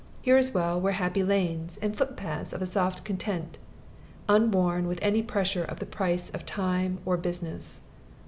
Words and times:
Here, 0.23 0.35
as 0.35 0.51
well, 0.51 0.81
were 0.81 0.93
happy 0.93 1.21
lanes, 1.23 1.77
and 1.79 1.95
footpaths 1.95 2.53
of 2.53 2.61
a 2.63 2.65
soft 2.65 3.05
content, 3.05 3.59
unworn 4.27 4.87
with 4.87 4.97
any 4.99 5.21
pressure 5.21 5.63
of 5.63 5.77
the 5.77 5.85
price 5.85 6.31
of 6.31 6.43
time 6.43 6.97
or 7.05 7.17
business. 7.17 7.81